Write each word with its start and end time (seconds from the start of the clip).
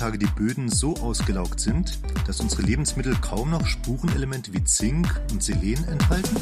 heutzutage 0.00 0.18
die 0.18 0.40
Böden 0.40 0.70
so 0.70 0.94
ausgelaugt 0.96 1.60
sind, 1.60 1.98
dass 2.26 2.40
unsere 2.40 2.62
Lebensmittel 2.62 3.14
kaum 3.20 3.50
noch 3.50 3.66
Spurenelemente 3.66 4.50
wie 4.54 4.64
Zink 4.64 5.20
und 5.30 5.42
Selen 5.42 5.86
enthalten? 5.88 6.36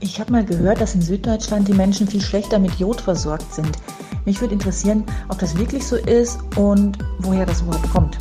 Ich 0.00 0.20
habe 0.20 0.32
mal 0.32 0.44
gehört, 0.44 0.82
dass 0.82 0.94
in 0.94 1.00
Süddeutschland 1.00 1.66
die 1.66 1.72
Menschen 1.72 2.06
viel 2.06 2.20
schlechter 2.20 2.58
mit 2.58 2.74
Jod 2.74 3.00
versorgt 3.00 3.54
sind. 3.54 3.70
Mich 4.26 4.38
würde 4.42 4.52
interessieren, 4.52 5.04
ob 5.30 5.38
das 5.38 5.56
wirklich 5.56 5.86
so 5.86 5.96
ist 5.96 6.38
und 6.56 6.98
woher 7.20 7.46
das 7.46 7.62
überhaupt 7.62 7.90
kommt. 7.90 8.18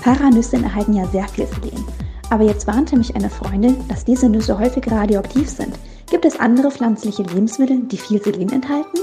Paranüsse 0.00 0.56
erhalten 0.56 0.94
ja 0.94 1.06
sehr 1.08 1.28
viel 1.28 1.46
Selen. 1.46 1.84
Aber 2.30 2.44
jetzt 2.44 2.66
warnte 2.66 2.96
mich 2.96 3.14
eine 3.14 3.28
Freundin, 3.28 3.86
dass 3.88 4.06
diese 4.06 4.30
Nüsse 4.30 4.58
häufig 4.58 4.90
radioaktiv 4.90 5.50
sind. 5.50 5.78
Gibt 6.12 6.26
es 6.26 6.38
andere 6.38 6.70
pflanzliche 6.70 7.22
Lebensmittel, 7.22 7.84
die 7.84 7.96
viel 7.96 8.22
Selen 8.22 8.52
enthalten? 8.52 8.98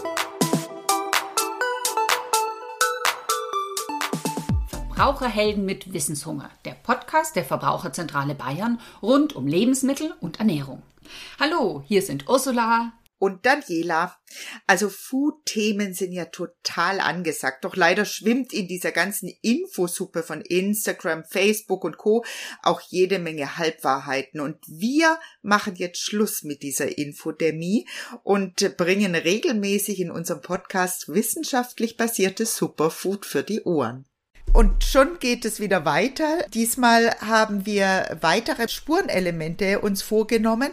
Verbraucherhelden 4.68 5.66
mit 5.66 5.92
Wissenshunger, 5.92 6.52
der 6.66 6.74
Podcast 6.74 7.36
der 7.36 7.46
Verbraucherzentrale 7.46 8.36
Bayern 8.36 8.80
rund 9.02 9.36
um 9.36 9.48
Lebensmittel 9.48 10.14
und 10.22 10.38
Ernährung. 10.38 10.84
Hallo, 11.40 11.82
hier 11.88 12.04
sind 12.04 12.30
Ursula, 12.30 12.92
und 13.20 13.46
Daniela. 13.46 14.18
Also 14.66 14.90
Food-Themen 14.90 15.94
sind 15.94 16.14
ja 16.14 16.26
total 16.26 17.00
angesagt. 17.00 17.66
Doch 17.66 17.76
leider 17.76 18.06
schwimmt 18.06 18.54
in 18.54 18.68
dieser 18.68 18.92
ganzen 18.92 19.30
Infosuppe 19.42 20.24
von 20.24 20.42
Instagram, 20.42 21.24
Facebook 21.26 21.84
und 21.84 21.98
Co. 21.98 22.24
auch 22.64 22.82
jede 22.82 23.20
Menge 23.20 23.58
Halbwahrheiten. 23.58 24.40
Und 24.40 24.58
wir 24.68 25.20
machen 25.42 25.76
jetzt 25.76 26.00
Schluss 26.00 26.44
mit 26.44 26.64
dieser 26.64 26.98
Infodemie 26.98 27.88
und 28.24 28.78
bringen 28.78 29.16
regelmäßig 29.16 30.00
in 30.00 30.12
unserem 30.12 30.42
Podcast 30.42 31.10
wissenschaftlich 31.10 31.98
basiertes 31.98 32.56
Superfood 32.56 33.26
für 33.26 33.44
die 33.44 33.62
Ohren. 33.64 34.06
Und 34.52 34.84
schon 34.84 35.20
geht 35.20 35.46
es 35.46 35.60
wieder 35.60 35.86
weiter. 35.86 36.40
Diesmal 36.54 37.16
haben 37.22 37.66
wir 37.66 38.18
weitere 38.22 38.68
Spurenelemente 38.68 39.80
uns 39.80 40.02
vorgenommen. 40.02 40.70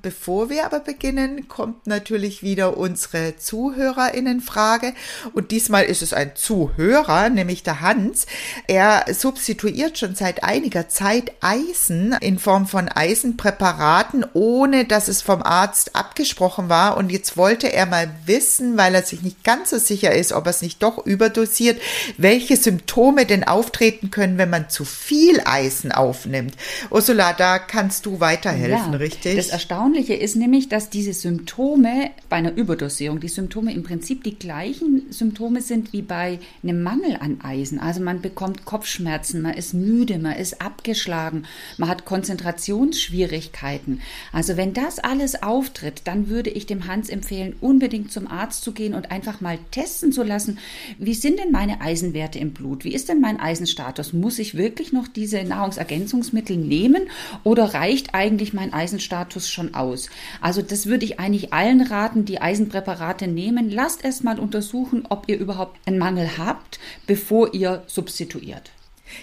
Bevor 0.00 0.48
wir 0.48 0.64
aber 0.64 0.80
beginnen, 0.80 1.48
kommt 1.48 1.86
natürlich 1.86 2.42
wieder 2.42 2.76
unsere 2.76 3.36
ZuhörerInnen-Frage. 3.36 4.94
Und 5.32 5.50
diesmal 5.50 5.84
ist 5.84 6.02
es 6.02 6.12
ein 6.12 6.36
Zuhörer, 6.36 7.28
nämlich 7.28 7.64
der 7.64 7.80
Hans. 7.80 8.26
Er 8.68 9.06
substituiert 9.12 9.98
schon 9.98 10.14
seit 10.14 10.44
einiger 10.44 10.88
Zeit 10.88 11.32
Eisen 11.40 12.12
in 12.20 12.38
Form 12.38 12.66
von 12.66 12.88
Eisenpräparaten, 12.88 14.24
ohne 14.34 14.84
dass 14.84 15.08
es 15.08 15.22
vom 15.22 15.42
Arzt 15.42 15.96
abgesprochen 15.96 16.68
war. 16.68 16.96
Und 16.96 17.10
jetzt 17.10 17.36
wollte 17.36 17.72
er 17.72 17.86
mal 17.86 18.08
wissen, 18.24 18.76
weil 18.76 18.94
er 18.94 19.02
sich 19.02 19.22
nicht 19.22 19.42
ganz 19.42 19.70
so 19.70 19.78
sicher 19.78 20.14
ist, 20.14 20.32
ob 20.32 20.46
er 20.46 20.50
es 20.50 20.62
nicht 20.62 20.82
doch 20.82 21.04
überdosiert, 21.04 21.80
welche 22.16 22.56
Symptome 22.56 23.15
Symptome 23.16 23.26
denn 23.26 23.44
auftreten 23.44 24.10
können, 24.10 24.38
wenn 24.38 24.50
man 24.50 24.68
zu 24.68 24.84
viel 24.84 25.40
Eisen 25.44 25.90
aufnimmt. 25.92 26.54
Ursula, 26.90 27.32
da 27.32 27.58
kannst 27.58 28.04
du 28.04 28.20
weiterhelfen, 28.20 28.92
ja, 28.92 28.98
richtig? 28.98 29.36
Das 29.36 29.48
Erstaunliche 29.48 30.14
ist 30.14 30.36
nämlich, 30.36 30.68
dass 30.68 30.90
diese 30.90 31.14
Symptome 31.14 32.10
bei 32.28 32.36
einer 32.36 32.54
Überdosierung, 32.54 33.20
die 33.20 33.28
Symptome 33.28 33.72
im 33.72 33.82
Prinzip 33.82 34.24
die 34.24 34.38
gleichen 34.38 35.06
Symptome 35.10 35.62
sind 35.62 35.92
wie 35.92 36.02
bei 36.02 36.38
einem 36.62 36.82
Mangel 36.82 37.16
an 37.20 37.40
Eisen. 37.42 37.78
Also 37.78 38.02
man 38.02 38.20
bekommt 38.20 38.64
Kopfschmerzen, 38.64 39.40
man 39.42 39.54
ist 39.54 39.72
müde, 39.72 40.18
man 40.18 40.36
ist 40.36 40.60
abgeschlagen, 40.60 41.44
man 41.78 41.88
hat 41.88 42.04
Konzentrationsschwierigkeiten. 42.04 44.02
Also 44.32 44.56
wenn 44.56 44.74
das 44.74 44.98
alles 44.98 45.42
auftritt, 45.42 46.02
dann 46.04 46.28
würde 46.28 46.50
ich 46.50 46.66
dem 46.66 46.86
Hans 46.86 47.08
empfehlen, 47.08 47.56
unbedingt 47.60 48.12
zum 48.12 48.26
Arzt 48.26 48.62
zu 48.62 48.72
gehen 48.72 48.94
und 48.94 49.10
einfach 49.10 49.40
mal 49.40 49.58
testen 49.70 50.12
zu 50.12 50.22
lassen, 50.22 50.58
wie 50.98 51.14
sind 51.14 51.38
denn 51.38 51.52
meine 51.52 51.80
Eisenwerte 51.80 52.38
im 52.38 52.52
Blut? 52.52 52.84
Wie 52.84 52.94
ist 52.94 53.05
ist 53.06 53.12
denn 53.12 53.20
mein 53.20 53.38
Eisenstatus? 53.38 54.12
Muss 54.12 54.40
ich 54.40 54.56
wirklich 54.56 54.92
noch 54.92 55.06
diese 55.06 55.44
Nahrungsergänzungsmittel 55.44 56.56
nehmen 56.56 57.08
oder 57.44 57.72
reicht 57.72 58.14
eigentlich 58.14 58.52
mein 58.52 58.72
Eisenstatus 58.72 59.48
schon 59.48 59.76
aus? 59.76 60.10
Also 60.40 60.60
das 60.60 60.86
würde 60.86 61.04
ich 61.04 61.20
eigentlich 61.20 61.52
allen 61.52 61.82
raten, 61.82 62.24
die 62.24 62.40
Eisenpräparate 62.40 63.28
nehmen. 63.28 63.70
Lasst 63.70 64.04
erst 64.04 64.24
mal 64.24 64.40
untersuchen, 64.40 65.04
ob 65.08 65.28
ihr 65.28 65.38
überhaupt 65.38 65.78
einen 65.86 65.98
Mangel 65.98 66.36
habt, 66.36 66.80
bevor 67.06 67.54
ihr 67.54 67.84
substituiert. 67.86 68.72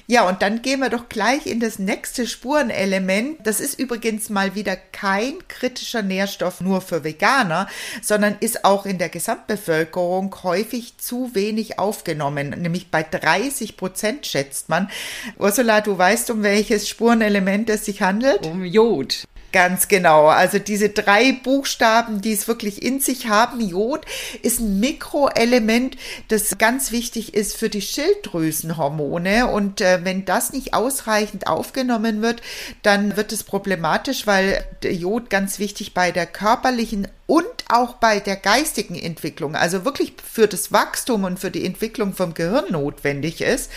Ja, 0.08 0.28
und 0.28 0.42
dann 0.42 0.62
gehen 0.62 0.80
wir 0.80 0.90
doch 0.90 1.10
gleich 1.10 1.46
in 1.46 1.60
das 1.60 1.80
nächste 1.80 2.28
Spurenelement. 2.28 3.38
Das 3.46 3.60
ist 3.60 3.80
übrigens 3.80 4.30
mal 4.30 4.56
wieder 4.56 4.76
kein 4.76 5.36
kritischer 5.48 6.02
Nährstoff 6.02 6.62
nur 6.62 6.82
für 6.82 7.04
Veganer, 7.04 7.68
sondern 8.02 8.36
ist 8.40 8.66
auch 8.66 8.86
in 8.86 8.98
der 8.98 9.10
Gesamtbevölkerung 9.10 10.36
häufig 10.44 10.98
zu 10.98 11.34
wenig 11.34 11.80
aufgenommen, 11.80 12.50
nämlich 12.50 12.92
bei 12.92 13.04
30 13.04 13.78
Prozent 13.78 14.26
schätzt 14.26 14.70
man. 14.70 14.90
Ursula, 15.38 15.82
du 15.82 15.98
weißt, 15.98 16.30
um 16.32 16.44
welches 16.44 16.88
Spurenelement 16.90 17.70
es 17.70 17.86
sich 17.86 18.02
handelt? 18.02 18.46
Um 18.46 18.64
Jod. 18.64 19.26
Ganz 19.54 19.88
genau. 19.88 20.30
Also 20.30 20.58
diese 20.58 20.90
drei 20.90 21.32
Buchstaben, 21.32 22.22
die 22.22 22.34
es 22.34 22.48
wirklich 22.48 22.82
in 22.82 23.00
sich 23.00 23.28
haben. 23.28 23.62
Jod 23.62 24.04
ist 24.42 24.60
ein 24.60 24.80
Mikroelement, 24.80 25.96
das 26.30 26.58
ganz 26.58 26.92
wichtig 26.92 27.36
ist 27.36 27.56
für 27.56 27.70
die 27.70 27.84
Schilddrüsenhormone. 27.84 29.46
Und 29.46 29.80
äh, 29.80 30.00
wenn 30.04 30.26
das 30.26 30.54
nicht 30.54 30.74
ausreichend 30.74 31.46
aufgenommen 31.46 32.24
wird, 32.24 32.42
dann 32.82 33.16
wird 33.16 33.32
es 33.32 33.44
problematisch, 33.44 34.26
weil 34.26 34.66
Jod 34.84 35.30
ganz 35.30 35.60
wichtig 35.60 35.94
bei 35.94 36.12
der 36.12 36.26
körperlichen 36.26 37.08
und 37.26 37.46
auch 37.70 37.94
bei 37.96 38.20
der 38.20 38.36
geistigen 38.36 38.96
Entwicklung, 38.96 39.56
also 39.56 39.86
wirklich 39.86 40.14
für 40.32 40.48
das 40.48 40.74
Wachstum 40.74 41.24
und 41.24 41.40
für 41.40 41.52
die 41.52 41.66
Entwicklung 41.66 42.14
vom 42.14 42.34
Gehirn 42.34 42.66
notwendig 42.72 43.40
ist. 43.40 43.72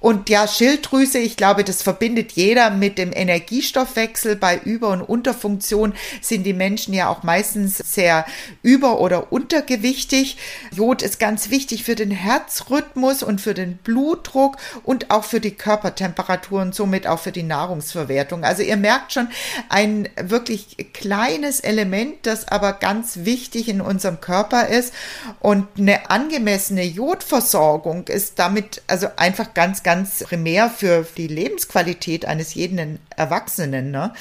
Und 0.00 0.28
ja, 0.28 0.48
Schilddrüse, 0.48 1.18
ich 1.18 1.36
glaube, 1.36 1.62
das 1.62 1.82
verbindet 1.82 2.32
jeder 2.32 2.70
mit 2.70 2.98
dem 2.98 3.12
Energiestoffwechsel. 3.14 4.34
Bei 4.34 4.58
Über- 4.58 4.88
und 4.88 5.02
Unterfunktion 5.02 5.94
sind 6.20 6.42
die 6.42 6.52
Menschen 6.52 6.92
ja 6.92 7.08
auch 7.08 7.22
meistens 7.22 7.78
sehr 7.78 8.26
über- 8.62 9.00
oder 9.00 9.32
untergewichtig. 9.32 10.36
Jod 10.72 11.02
ist 11.02 11.20
ganz 11.20 11.50
wichtig 11.50 11.84
für 11.84 11.94
den 11.94 12.10
Herzrhythmus 12.10 13.22
und 13.22 13.40
für 13.40 13.54
den 13.54 13.76
Blutdruck 13.76 14.56
und 14.82 15.12
auch 15.12 15.24
für 15.24 15.40
die 15.40 15.54
Körpertemperatur 15.54 16.62
und 16.62 16.74
somit 16.74 17.06
auch 17.06 17.20
für 17.20 17.32
die 17.32 17.44
Nahrungsverwertung. 17.44 18.42
Also 18.42 18.62
ihr 18.62 18.76
merkt 18.76 19.12
schon 19.12 19.28
ein 19.68 20.08
wirklich 20.20 20.92
kleines 20.92 21.60
Element, 21.60 22.26
das 22.26 22.48
aber 22.48 22.79
ganz 22.80 23.20
wichtig 23.24 23.68
in 23.68 23.80
unserem 23.80 24.20
Körper 24.20 24.68
ist. 24.68 24.92
Und 25.38 25.66
eine 25.78 26.10
angemessene 26.10 26.84
Jodversorgung 26.84 28.08
ist 28.08 28.38
damit 28.38 28.82
also 28.86 29.08
einfach 29.16 29.54
ganz, 29.54 29.82
ganz 29.82 30.24
primär 30.24 30.70
für 30.70 31.06
die 31.16 31.28
Lebensqualität 31.28 32.24
eines 32.24 32.54
jeden 32.54 32.98
Erwachsenen. 33.16 33.90
Ne? 33.90 34.12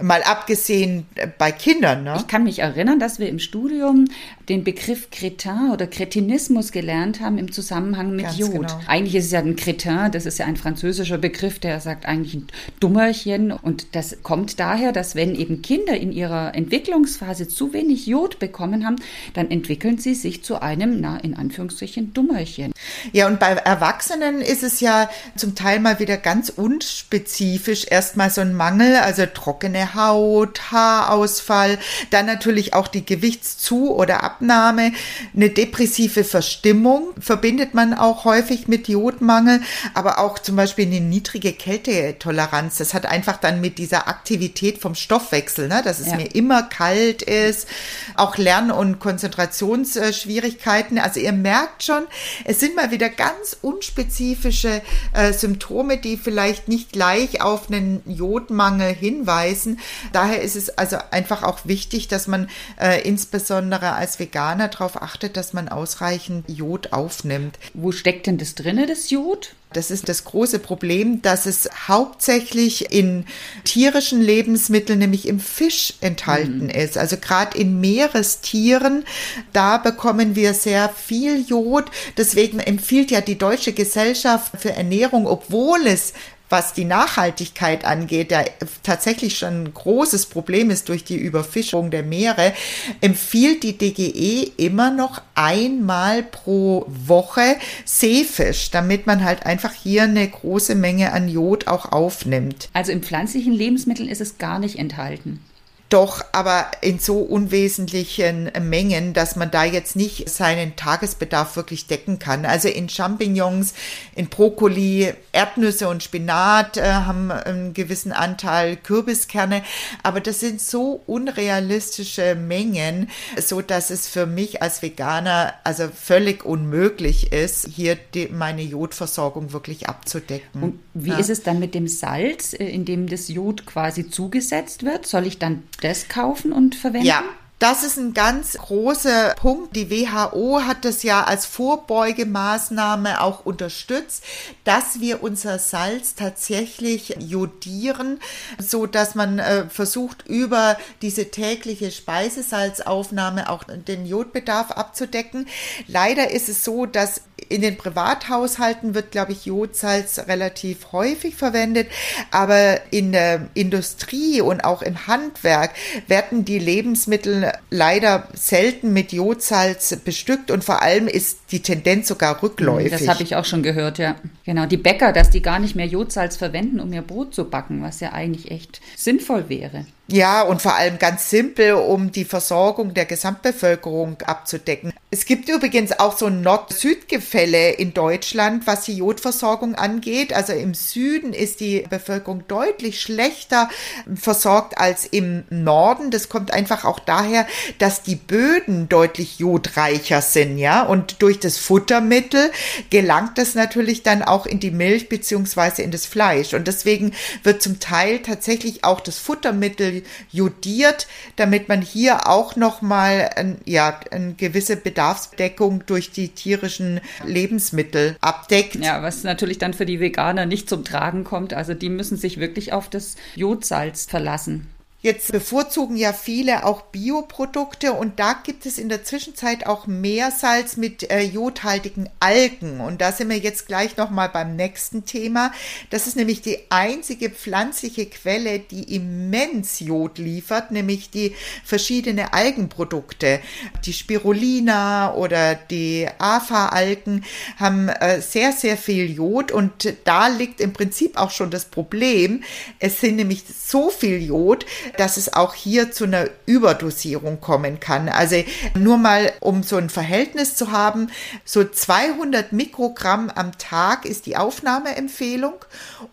Mal 0.00 0.22
abgesehen 0.22 1.06
bei 1.38 1.52
Kindern. 1.52 2.04
Ne? 2.04 2.14
Ich 2.18 2.26
kann 2.26 2.44
mich 2.44 2.60
erinnern, 2.60 2.98
dass 2.98 3.18
wir 3.18 3.28
im 3.28 3.38
Studium 3.38 4.06
den 4.48 4.64
Begriff 4.64 5.10
Cretin 5.10 5.70
oder 5.72 5.86
Kretinismus 5.86 6.72
gelernt 6.72 7.20
haben 7.20 7.38
im 7.38 7.52
Zusammenhang 7.52 8.14
mit 8.14 8.26
Ganz 8.26 8.38
Jod. 8.38 8.52
Genau. 8.52 8.80
Eigentlich 8.86 9.16
ist 9.16 9.26
es 9.26 9.32
ja 9.32 9.40
ein 9.40 9.56
Cretin, 9.56 10.10
das 10.12 10.26
ist 10.26 10.38
ja 10.38 10.46
ein 10.46 10.56
französischer 10.56 11.18
Begriff, 11.18 11.58
der 11.58 11.80
sagt 11.80 12.06
eigentlich 12.06 12.34
ein 12.34 12.46
Dummerchen. 12.80 13.52
Und 13.52 13.94
das 13.94 14.22
kommt 14.22 14.58
daher, 14.60 14.92
dass 14.92 15.14
wenn 15.14 15.34
eben 15.34 15.62
Kinder 15.62 15.96
in 15.96 16.12
ihrer 16.12 16.54
Entwicklungsphase 16.54 17.48
zu 17.48 17.72
wenig 17.72 18.05
Jod 18.06 18.38
bekommen 18.38 18.86
haben, 18.86 18.96
dann 19.34 19.50
entwickeln 19.50 19.98
sie 19.98 20.14
sich 20.14 20.42
zu 20.42 20.62
einem, 20.62 21.00
na, 21.00 21.18
in 21.18 21.34
Anführungsstrichen, 21.34 22.12
Dummerchen. 22.14 22.72
Ja, 23.12 23.26
und 23.26 23.40
bei 23.40 23.48
Erwachsenen 23.48 24.40
ist 24.40 24.62
es 24.62 24.80
ja 24.80 25.10
zum 25.36 25.54
Teil 25.54 25.80
mal 25.80 25.98
wieder 25.98 26.16
ganz 26.16 26.50
unspezifisch 26.50 27.86
erstmal 27.88 28.30
so 28.30 28.40
ein 28.40 28.54
Mangel, 28.54 28.96
also 28.96 29.26
trockene 29.26 29.94
Haut, 29.94 30.70
Haarausfall, 30.70 31.78
dann 32.10 32.26
natürlich 32.26 32.74
auch 32.74 32.88
die 32.88 33.04
Gewichtszu- 33.04 33.90
oder 33.90 34.22
Ab 34.22 34.36
Abnahme, 34.36 34.92
eine 35.34 35.48
depressive 35.48 36.22
Verstimmung 36.22 37.14
verbindet 37.18 37.72
man 37.74 37.94
auch 37.94 38.26
häufig 38.26 38.68
mit 38.68 38.86
Jodmangel, 38.86 39.62
aber 39.94 40.18
auch 40.18 40.38
zum 40.38 40.56
Beispiel 40.56 40.84
eine 40.86 41.00
niedrige 41.00 41.54
Kältetoleranz. 41.54 42.76
Das 42.76 42.92
hat 42.92 43.06
einfach 43.06 43.38
dann 43.38 43.62
mit 43.62 43.78
dieser 43.78 44.08
Aktivität 44.08 44.76
vom 44.78 44.94
Stoffwechsel, 44.94 45.68
ne, 45.68 45.80
dass 45.82 46.00
es 46.00 46.08
ja. 46.08 46.16
mir 46.16 46.34
immer 46.34 46.64
kalt 46.64 47.22
ist, 47.22 47.66
auch 48.14 48.36
Lern- 48.36 48.70
und 48.70 48.98
Konzentrationsschwierigkeiten. 48.98 50.98
Also 50.98 51.20
ihr 51.20 51.32
merkt 51.32 51.84
schon, 51.84 52.02
es 52.44 52.60
sind 52.60 52.75
mal 52.76 52.90
wieder 52.92 53.08
ganz 53.08 53.56
unspezifische 53.60 54.82
äh, 55.12 55.32
Symptome, 55.32 55.98
die 55.98 56.16
vielleicht 56.16 56.68
nicht 56.68 56.92
gleich 56.92 57.40
auf 57.42 57.68
einen 57.68 58.02
Jodmangel 58.06 58.94
hinweisen. 58.94 59.80
Daher 60.12 60.42
ist 60.42 60.54
es 60.54 60.78
also 60.78 60.98
einfach 61.10 61.42
auch 61.42 61.60
wichtig, 61.64 62.08
dass 62.08 62.28
man 62.28 62.48
äh, 62.80 63.02
insbesondere 63.02 63.94
als 63.94 64.20
Veganer 64.20 64.68
darauf 64.68 65.02
achtet, 65.02 65.36
dass 65.36 65.52
man 65.52 65.68
ausreichend 65.68 66.48
Jod 66.48 66.92
aufnimmt. 66.92 67.58
Wo 67.74 67.90
steckt 67.90 68.26
denn 68.26 68.38
das 68.38 68.54
drinne, 68.54 68.86
das 68.86 69.10
Jod? 69.10 69.54
Das 69.72 69.90
ist 69.90 70.08
das 70.08 70.24
große 70.24 70.58
Problem, 70.58 71.20
dass 71.22 71.44
es 71.44 71.68
hauptsächlich 71.88 72.92
in 72.92 73.26
tierischen 73.64 74.22
Lebensmitteln, 74.22 74.98
nämlich 74.98 75.26
im 75.26 75.40
Fisch 75.40 75.94
enthalten 76.00 76.64
mhm. 76.64 76.70
ist. 76.70 76.96
Also 76.96 77.16
gerade 77.16 77.58
in 77.58 77.80
Meerestieren, 77.80 79.04
da 79.52 79.76
bekommen 79.76 80.36
wir 80.36 80.54
sehr 80.54 80.88
viel 80.88 81.44
Jod. 81.46 81.90
Deswegen 82.16 82.60
empfiehlt 82.60 83.10
ja 83.10 83.20
die 83.20 83.38
Deutsche 83.38 83.72
Gesellschaft 83.72 84.52
für 84.58 84.72
Ernährung, 84.72 85.26
obwohl 85.26 85.86
es 85.86 86.14
was 86.48 86.72
die 86.72 86.84
Nachhaltigkeit 86.84 87.84
angeht, 87.84 88.30
der 88.30 88.46
tatsächlich 88.82 89.38
schon 89.38 89.64
ein 89.64 89.74
großes 89.74 90.26
Problem 90.26 90.70
ist 90.70 90.88
durch 90.88 91.04
die 91.04 91.16
Überfischung 91.16 91.90
der 91.90 92.02
Meere, 92.02 92.52
empfiehlt 93.00 93.62
die 93.62 93.76
DGE 93.76 94.52
immer 94.56 94.90
noch 94.90 95.22
einmal 95.34 96.22
pro 96.22 96.84
Woche 96.88 97.56
Seefisch, 97.84 98.70
damit 98.70 99.06
man 99.06 99.24
halt 99.24 99.44
einfach 99.44 99.72
hier 99.72 100.04
eine 100.04 100.28
große 100.28 100.74
Menge 100.74 101.12
an 101.12 101.28
Jod 101.28 101.66
auch 101.66 101.92
aufnimmt. 101.92 102.68
Also 102.72 102.92
in 102.92 103.02
pflanzlichen 103.02 103.52
Lebensmitteln 103.52 104.08
ist 104.08 104.20
es 104.20 104.38
gar 104.38 104.58
nicht 104.58 104.78
enthalten. 104.78 105.40
Doch, 105.88 106.24
aber 106.32 106.66
in 106.80 106.98
so 106.98 107.20
unwesentlichen 107.20 108.50
Mengen, 108.60 109.12
dass 109.12 109.36
man 109.36 109.52
da 109.52 109.64
jetzt 109.64 109.94
nicht 109.94 110.28
seinen 110.28 110.74
Tagesbedarf 110.74 111.54
wirklich 111.54 111.86
decken 111.86 112.18
kann. 112.18 112.44
Also 112.44 112.66
in 112.68 112.88
Champignons, 112.88 113.72
in 114.16 114.26
Brokkoli, 114.26 115.14
Erdnüsse 115.30 115.88
und 115.88 116.02
Spinat 116.02 116.76
äh, 116.76 116.82
haben 116.82 117.30
einen 117.30 117.72
gewissen 117.72 118.10
Anteil 118.10 118.76
Kürbiskerne, 118.76 119.62
aber 120.02 120.20
das 120.20 120.40
sind 120.40 120.60
so 120.60 121.02
unrealistische 121.06 122.34
Mengen, 122.34 123.08
so 123.40 123.62
dass 123.62 123.90
es 123.90 124.08
für 124.08 124.26
mich 124.26 124.62
als 124.62 124.82
Veganer 124.82 125.54
also 125.62 125.88
völlig 125.88 126.44
unmöglich 126.44 127.32
ist, 127.32 127.68
hier 127.68 127.96
die, 128.14 128.26
meine 128.26 128.62
Jodversorgung 128.62 129.52
wirklich 129.52 129.88
abzudecken. 129.88 130.62
Und 130.62 130.80
wie 130.94 131.10
ja. 131.10 131.18
ist 131.18 131.30
es 131.30 131.44
dann 131.44 131.60
mit 131.60 131.76
dem 131.76 131.86
Salz, 131.86 132.54
äh, 132.54 132.64
in 132.64 132.84
dem 132.84 133.08
das 133.08 133.28
Jod 133.28 133.66
quasi 133.66 134.10
zugesetzt 134.10 134.84
wird? 134.84 135.06
Soll 135.06 135.28
ich 135.28 135.38
dann 135.38 135.62
das 135.80 136.08
kaufen 136.08 136.52
und 136.52 136.74
verwenden? 136.74 137.06
Ja, 137.06 137.22
das 137.58 137.84
ist 137.84 137.96
ein 137.96 138.12
ganz 138.12 138.52
großer 138.58 139.34
Punkt. 139.36 139.74
Die 139.76 139.90
WHO 139.90 140.60
hat 140.66 140.84
das 140.84 141.02
ja 141.02 141.24
als 141.24 141.46
Vorbeugemaßnahme 141.46 143.22
auch 143.22 143.46
unterstützt, 143.46 144.22
dass 144.64 145.00
wir 145.00 145.22
unser 145.22 145.58
Salz 145.58 146.14
tatsächlich 146.14 147.16
jodieren, 147.18 148.20
so 148.58 148.84
dass 148.84 149.14
man 149.14 149.38
äh, 149.38 149.70
versucht, 149.70 150.26
über 150.26 150.76
diese 151.00 151.30
tägliche 151.30 151.90
Speisesalzaufnahme 151.90 153.48
auch 153.48 153.64
den 153.64 154.04
Jodbedarf 154.04 154.72
abzudecken. 154.72 155.48
Leider 155.86 156.30
ist 156.30 156.50
es 156.50 156.62
so, 156.62 156.84
dass 156.84 157.22
in 157.48 157.60
den 157.60 157.76
Privathaushalten 157.76 158.94
wird, 158.94 159.10
glaube 159.10 159.32
ich, 159.32 159.46
Jodsalz 159.46 160.20
relativ 160.26 160.92
häufig 160.92 161.34
verwendet, 161.34 161.88
aber 162.30 162.80
in 162.90 163.12
der 163.12 163.48
Industrie 163.54 164.40
und 164.40 164.64
auch 164.64 164.82
im 164.82 165.06
Handwerk 165.06 165.72
werden 166.06 166.44
die 166.44 166.58
Lebensmittel 166.58 167.52
leider 167.70 168.28
selten 168.34 168.92
mit 168.92 169.12
Jodsalz 169.12 169.96
bestückt 170.04 170.50
und 170.50 170.64
vor 170.64 170.82
allem 170.82 171.08
ist 171.08 171.38
die 171.50 171.60
Tendenz 171.60 172.08
sogar 172.08 172.42
rückläufig. 172.42 172.90
Das 172.90 173.08
habe 173.08 173.22
ich 173.22 173.36
auch 173.36 173.44
schon 173.44 173.62
gehört, 173.62 173.98
ja. 173.98 174.16
Genau, 174.44 174.66
die 174.66 174.76
Bäcker, 174.76 175.12
dass 175.12 175.30
die 175.30 175.42
gar 175.42 175.58
nicht 175.58 175.76
mehr 175.76 175.86
Jodsalz 175.86 176.36
verwenden, 176.36 176.80
um 176.80 176.92
ihr 176.92 177.02
Brot 177.02 177.34
zu 177.34 177.48
backen, 177.48 177.82
was 177.82 178.00
ja 178.00 178.12
eigentlich 178.12 178.50
echt 178.50 178.80
sinnvoll 178.96 179.48
wäre. 179.48 179.86
Ja, 180.08 180.42
und 180.42 180.62
vor 180.62 180.76
allem 180.76 181.00
ganz 181.00 181.30
simpel, 181.30 181.72
um 181.72 182.12
die 182.12 182.24
Versorgung 182.24 182.94
der 182.94 183.06
Gesamtbevölkerung 183.06 184.18
abzudecken. 184.24 184.92
Es 185.10 185.24
gibt 185.24 185.48
übrigens 185.48 185.98
auch 185.98 186.16
so 186.16 186.26
ein 186.26 186.42
Nord-Süd-Gefälle 186.42 187.70
in 187.70 187.92
Deutschland, 187.92 188.68
was 188.68 188.84
die 188.84 188.98
Jodversorgung 188.98 189.74
angeht. 189.74 190.32
Also 190.32 190.52
im 190.52 190.74
Süden 190.74 191.32
ist 191.32 191.58
die 191.58 191.84
Bevölkerung 191.90 192.44
deutlich 192.46 193.00
schlechter 193.00 193.68
versorgt 194.14 194.78
als 194.78 195.06
im 195.06 195.42
Norden. 195.50 196.12
Das 196.12 196.28
kommt 196.28 196.52
einfach 196.52 196.84
auch 196.84 197.00
daher, 197.00 197.44
dass 197.78 198.04
die 198.04 198.16
Böden 198.16 198.88
deutlich 198.88 199.40
jodreicher 199.40 200.22
sind, 200.22 200.58
ja. 200.58 200.82
Und 200.82 201.20
durch 201.20 201.40
das 201.40 201.58
Futtermittel 201.58 202.52
gelangt 202.90 203.38
das 203.38 203.56
natürlich 203.56 204.04
dann 204.04 204.22
auch 204.22 204.46
in 204.46 204.60
die 204.60 204.70
Milch 204.70 205.08
beziehungsweise 205.08 205.82
in 205.82 205.90
das 205.90 206.06
Fleisch. 206.06 206.54
Und 206.54 206.68
deswegen 206.68 207.12
wird 207.42 207.60
zum 207.60 207.80
Teil 207.80 208.20
tatsächlich 208.20 208.84
auch 208.84 209.00
das 209.00 209.18
Futtermittel 209.18 209.95
jodiert, 210.30 211.06
damit 211.36 211.68
man 211.68 211.82
hier 211.82 212.28
auch 212.28 212.56
nochmal 212.56 213.30
ein, 213.36 213.58
ja, 213.64 214.00
eine 214.10 214.34
gewisse 214.34 214.76
Bedarfsdeckung 214.76 215.84
durch 215.86 216.10
die 216.10 216.28
tierischen 216.28 217.00
Lebensmittel 217.24 218.16
abdeckt. 218.20 218.76
Ja, 218.76 219.02
was 219.02 219.24
natürlich 219.24 219.58
dann 219.58 219.74
für 219.74 219.86
die 219.86 220.00
Veganer 220.00 220.46
nicht 220.46 220.68
zum 220.68 220.84
Tragen 220.84 221.24
kommt. 221.24 221.54
Also 221.54 221.74
die 221.74 221.88
müssen 221.88 222.16
sich 222.16 222.38
wirklich 222.38 222.72
auf 222.72 222.88
das 222.88 223.16
Jodsalz 223.34 224.06
verlassen. 224.06 224.68
Jetzt 225.02 225.30
bevorzugen 225.30 225.96
ja 225.96 226.14
viele 226.14 226.64
auch 226.64 226.80
Bioprodukte 226.80 227.92
und 227.92 228.18
da 228.18 228.32
gibt 228.32 228.64
es 228.64 228.78
in 228.78 228.88
der 228.88 229.04
Zwischenzeit 229.04 229.66
auch 229.66 229.86
Meersalz 229.86 230.78
mit 230.78 231.10
äh, 231.10 231.20
jodhaltigen 231.20 232.08
Algen. 232.18 232.80
Und 232.80 233.02
da 233.02 233.12
sind 233.12 233.28
wir 233.28 233.36
jetzt 233.36 233.66
gleich 233.66 233.98
nochmal 233.98 234.30
beim 234.30 234.56
nächsten 234.56 235.04
Thema. 235.04 235.52
Das 235.90 236.06
ist 236.06 236.16
nämlich 236.16 236.40
die 236.40 236.58
einzige 236.70 237.28
pflanzliche 237.28 238.06
Quelle, 238.06 238.58
die 238.58 238.96
immens 238.96 239.80
Jod 239.80 240.16
liefert, 240.16 240.70
nämlich 240.70 241.10
die 241.10 241.34
verschiedene 241.62 242.32
Algenprodukte. 242.32 243.40
Die 243.84 243.92
Spirulina 243.92 245.14
oder 245.14 245.56
die 245.56 246.08
Afa-Algen 246.18 247.22
haben 247.58 247.90
äh, 247.90 248.22
sehr, 248.22 248.50
sehr 248.52 248.78
viel 248.78 249.10
Jod 249.10 249.52
und 249.52 249.94
da 250.04 250.28
liegt 250.28 250.62
im 250.62 250.72
Prinzip 250.72 251.18
auch 251.18 251.30
schon 251.30 251.50
das 251.50 251.66
Problem. 251.66 252.42
Es 252.78 253.02
sind 253.02 253.16
nämlich 253.16 253.44
so 253.46 253.90
viel 253.90 254.22
Jod, 254.22 254.64
dass 254.96 255.16
es 255.16 255.32
auch 255.34 255.54
hier 255.54 255.90
zu 255.92 256.04
einer 256.04 256.28
Überdosierung 256.46 257.40
kommen 257.40 257.80
kann. 257.80 258.08
Also 258.08 258.42
nur 258.74 258.98
mal, 258.98 259.32
um 259.40 259.62
so 259.62 259.76
ein 259.76 259.90
Verhältnis 259.90 260.56
zu 260.56 260.72
haben, 260.72 261.10
so 261.44 261.64
200 261.64 262.52
Mikrogramm 262.52 263.30
am 263.30 263.56
Tag 263.58 264.04
ist 264.04 264.26
die 264.26 264.36
Aufnahmeempfehlung 264.36 265.54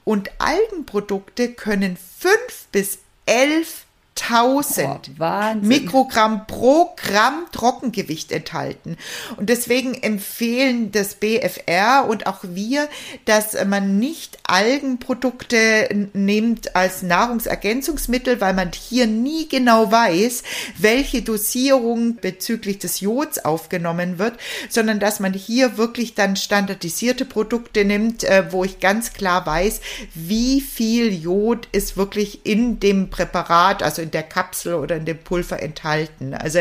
und 0.04 0.32
Algenprodukte 0.40 1.54
können 1.54 1.98
5 2.20 2.34
bis 2.72 3.00
11 3.26 3.86
1000 4.22 5.12
oh, 5.20 5.56
Mikrogramm 5.62 6.46
pro 6.46 6.94
Gramm 6.96 7.46
Trockengewicht 7.52 8.32
enthalten. 8.32 8.98
Und 9.38 9.50
deswegen 9.50 9.96
empfehlen 9.96 10.92
das 10.92 11.16
BFR 11.16 12.06
und 12.08 12.28
auch 12.28 12.40
wir, 12.44 12.90
dass 13.26 13.56
man 13.66 13.98
nicht 13.98 14.38
Algenprodukte 14.44 16.10
nimmt 16.14 16.76
als 16.76 17.02
Nahrungsergänzungsmittel, 17.02 18.40
weil 18.40 18.54
man 18.54 18.72
hier 18.72 19.08
nie 19.08 19.50
genau 19.50 19.92
weiß, 19.92 20.44
welche 20.78 21.24
Dosierung 21.24 22.18
bezüglich 22.18 22.80
des 22.80 23.00
Jods 23.00 23.44
aufgenommen 23.44 24.20
wird, 24.20 24.34
sondern 24.70 25.00
dass 25.00 25.20
man 25.20 25.34
hier 25.34 25.78
wirklich 25.78 26.14
dann 26.14 26.36
standardisierte 26.36 27.26
Produkte 27.26 27.84
nimmt, 27.84 28.24
äh, 28.24 28.52
wo 28.52 28.64
ich 28.64 28.80
ganz 28.80 29.14
klar 29.14 29.46
weiß, 29.46 29.82
wie 30.14 30.62
viel 30.62 31.12
Jod 31.12 31.68
ist 31.72 31.98
wirklich 31.98 32.46
in 32.46 32.80
dem 32.80 33.10
Präparat, 33.10 33.82
also 33.82 34.03
in 34.04 34.12
der 34.12 34.24
Kapsel 34.24 34.76
oder 34.76 34.98
in 34.98 35.06
dem 35.06 35.18
Pulver 35.18 35.62
enthalten. 35.62 36.34
Also 36.34 36.60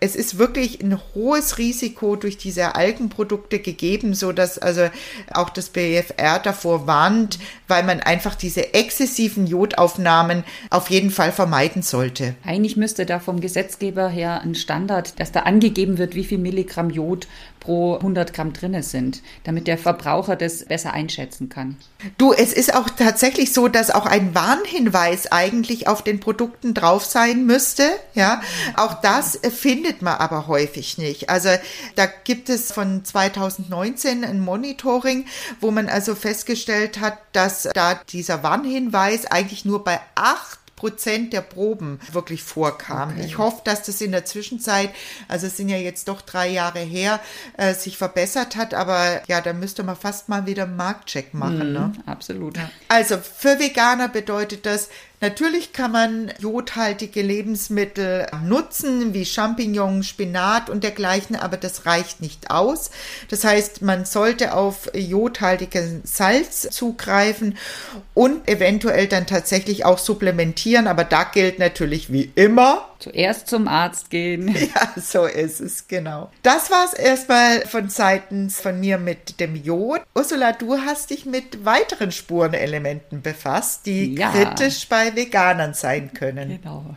es 0.00 0.16
ist 0.16 0.38
wirklich 0.38 0.82
ein 0.82 0.98
hohes 1.14 1.58
Risiko 1.58 2.16
durch 2.16 2.36
diese 2.36 2.74
Algenprodukte 2.74 3.60
gegeben, 3.60 4.14
so 4.14 4.32
dass 4.32 4.58
also 4.58 4.88
auch 5.32 5.50
das 5.50 5.70
BFR 5.70 6.38
davor 6.38 6.86
warnt, 6.86 7.38
weil 7.68 7.84
man 7.84 8.00
einfach 8.00 8.34
diese 8.34 8.74
exzessiven 8.74 9.46
Jodaufnahmen 9.46 10.44
auf 10.70 10.90
jeden 10.90 11.10
Fall 11.10 11.32
vermeiden 11.32 11.82
sollte. 11.82 12.34
Eigentlich 12.44 12.76
müsste 12.76 13.06
da 13.06 13.20
vom 13.20 13.40
Gesetzgeber 13.40 14.08
her 14.08 14.42
ein 14.42 14.54
Standard, 14.54 15.18
dass 15.20 15.32
da 15.32 15.40
angegeben 15.40 15.98
wird, 15.98 16.14
wie 16.14 16.24
viel 16.24 16.38
Milligramm 16.38 16.90
Jod 16.90 17.26
pro 17.62 17.94
100 17.94 18.34
Gramm 18.34 18.52
drinne 18.52 18.82
sind, 18.82 19.22
damit 19.44 19.68
der 19.68 19.78
Verbraucher 19.78 20.34
das 20.34 20.64
besser 20.64 20.92
einschätzen 20.92 21.48
kann. 21.48 21.76
Du, 22.18 22.32
es 22.32 22.52
ist 22.52 22.74
auch 22.74 22.90
tatsächlich 22.90 23.52
so, 23.52 23.68
dass 23.68 23.92
auch 23.92 24.04
ein 24.04 24.34
Warnhinweis 24.34 25.30
eigentlich 25.30 25.86
auf 25.86 26.02
den 26.02 26.18
Produkten 26.18 26.74
drauf 26.74 27.04
sein 27.04 27.46
müsste. 27.46 27.84
Ja, 28.14 28.42
auch 28.76 28.94
das 28.94 29.38
findet 29.56 30.02
man 30.02 30.14
aber 30.14 30.48
häufig 30.48 30.98
nicht. 30.98 31.30
Also 31.30 31.50
da 31.94 32.06
gibt 32.06 32.48
es 32.48 32.72
von 32.72 33.04
2019 33.04 34.24
ein 34.24 34.40
Monitoring, 34.40 35.26
wo 35.60 35.70
man 35.70 35.88
also 35.88 36.16
festgestellt 36.16 37.00
hat, 37.00 37.18
dass 37.32 37.68
da 37.74 38.00
dieser 38.08 38.42
Warnhinweis 38.42 39.26
eigentlich 39.26 39.64
nur 39.64 39.84
bei 39.84 40.00
acht 40.16 40.61
Prozent 40.82 41.32
der 41.32 41.42
Proben 41.42 42.00
wirklich 42.10 42.42
vorkam. 42.42 43.10
Okay. 43.10 43.24
Ich 43.24 43.38
hoffe, 43.38 43.60
dass 43.62 43.84
das 43.84 44.00
in 44.00 44.10
der 44.10 44.24
Zwischenzeit, 44.24 44.90
also 45.28 45.46
es 45.46 45.56
sind 45.56 45.68
ja 45.68 45.76
jetzt 45.76 46.08
doch 46.08 46.22
drei 46.22 46.48
Jahre 46.48 46.80
her, 46.80 47.20
äh, 47.56 47.72
sich 47.72 47.96
verbessert 47.96 48.56
hat, 48.56 48.74
aber 48.74 49.22
ja, 49.28 49.40
da 49.40 49.52
müsste 49.52 49.84
man 49.84 49.94
fast 49.94 50.28
mal 50.28 50.44
wieder 50.46 50.64
einen 50.64 50.74
Marktcheck 50.74 51.34
machen. 51.34 51.70
Mm, 51.70 51.72
ne? 51.72 51.92
Absolut. 52.06 52.58
Also 52.88 53.18
für 53.18 53.60
Veganer 53.60 54.08
bedeutet 54.08 54.66
das, 54.66 54.88
Natürlich 55.22 55.72
kann 55.72 55.92
man 55.92 56.32
jodhaltige 56.40 57.22
Lebensmittel 57.22 58.26
nutzen, 58.44 59.14
wie 59.14 59.24
Champignons, 59.24 60.08
Spinat 60.08 60.68
und 60.68 60.82
dergleichen, 60.82 61.36
aber 61.36 61.56
das 61.56 61.86
reicht 61.86 62.20
nicht 62.20 62.50
aus. 62.50 62.90
Das 63.28 63.44
heißt, 63.44 63.82
man 63.82 64.04
sollte 64.04 64.52
auf 64.52 64.90
jodhaltiges 64.94 66.00
Salz 66.02 66.62
zugreifen 66.72 67.56
und 68.14 68.48
eventuell 68.48 69.06
dann 69.06 69.28
tatsächlich 69.28 69.84
auch 69.84 69.98
supplementieren, 69.98 70.88
aber 70.88 71.04
da 71.04 71.22
gilt 71.22 71.60
natürlich 71.60 72.12
wie 72.12 72.32
immer, 72.34 72.88
Zuerst 73.02 73.48
zum 73.48 73.66
Arzt 73.66 74.10
gehen. 74.10 74.54
Ja, 74.62 74.92
so 74.96 75.26
ist 75.26 75.60
es, 75.60 75.88
genau. 75.88 76.30
Das 76.42 76.70
war 76.70 76.84
es 76.84 76.94
erstmal 76.94 77.62
von 77.66 77.88
seitens 77.88 78.60
von 78.60 78.78
mir 78.78 78.96
mit 78.96 79.40
dem 79.40 79.56
Jod. 79.56 80.00
Ursula, 80.14 80.52
du 80.52 80.78
hast 80.78 81.10
dich 81.10 81.26
mit 81.26 81.64
weiteren 81.64 82.12
Spurenelementen 82.12 83.22
befasst, 83.22 83.86
die 83.86 84.14
ja. 84.14 84.30
kritisch 84.30 84.88
bei 84.88 85.16
Veganern 85.16 85.74
sein 85.74 86.12
können. 86.14 86.60
Genau. 86.62 86.94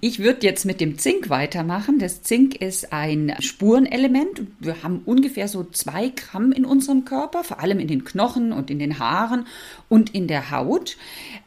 Ich 0.00 0.20
würde 0.20 0.46
jetzt 0.46 0.64
mit 0.64 0.80
dem 0.80 0.98
Zink 0.98 1.28
weitermachen. 1.28 1.98
Das 1.98 2.22
Zink 2.22 2.56
ist 2.56 2.92
ein 2.92 3.34
Spurenelement. 3.40 4.42
Wir 4.58 4.82
haben 4.82 5.02
ungefähr 5.04 5.48
so 5.48 5.64
zwei 5.64 6.08
Gramm 6.08 6.52
in 6.52 6.64
unserem 6.64 7.04
Körper, 7.04 7.44
vor 7.44 7.60
allem 7.60 7.78
in 7.78 7.88
den 7.88 8.04
Knochen 8.04 8.52
und 8.52 8.70
in 8.70 8.78
den 8.78 8.98
Haaren 8.98 9.46
und 9.90 10.14
in 10.14 10.28
der 10.28 10.50
Haut. 10.50 10.96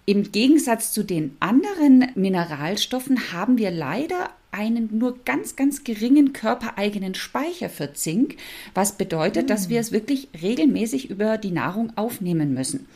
Im 0.08 0.32
Gegensatz 0.32 0.94
zu 0.94 1.04
den 1.04 1.36
anderen 1.40 2.06
Mineralstoffen 2.14 3.34
haben 3.34 3.58
wir 3.58 3.72
leider 3.72 4.30
einen 4.52 4.98
nur 4.98 5.18
ganz, 5.26 5.56
ganz 5.56 5.84
geringen 5.84 6.32
körpereigenen 6.32 7.16
Speicher 7.16 7.70
für 7.70 7.94
Zink, 7.94 8.38
was 8.74 8.98
bedeutet, 8.98 9.50
dass 9.50 9.68
wir 9.70 9.80
es 9.80 9.92
wirklich 9.92 10.30
regelmäßig 10.42 11.10
über 11.10 11.38
die 11.38 11.52
Nahrung 11.52 11.92
aufnehmen 11.98 12.54
müssen. 12.54 12.88